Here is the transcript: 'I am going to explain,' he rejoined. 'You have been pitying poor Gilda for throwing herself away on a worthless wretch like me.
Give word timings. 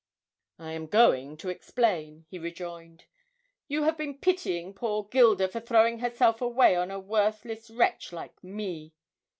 'I 0.57 0.71
am 0.71 0.85
going 0.87 1.37
to 1.37 1.49
explain,' 1.49 2.25
he 2.27 2.39
rejoined. 2.39 3.05
'You 3.67 3.83
have 3.83 3.97
been 3.99 4.17
pitying 4.17 4.73
poor 4.73 5.03
Gilda 5.07 5.47
for 5.47 5.59
throwing 5.59 5.99
herself 5.99 6.41
away 6.41 6.75
on 6.75 6.89
a 6.89 6.99
worthless 6.99 7.69
wretch 7.69 8.11
like 8.11 8.43
me. 8.43 8.95